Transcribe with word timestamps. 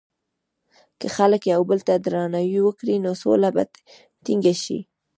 که 0.99 1.07
خلک 1.15 1.41
یو 1.53 1.61
بل 1.69 1.79
ته 1.87 1.93
درناوی 2.05 2.59
وکړي، 2.63 2.95
نو 3.05 3.11
سوله 3.23 3.49
به 3.55 3.63
ټینګه 4.23 4.53
شي. 4.63 4.79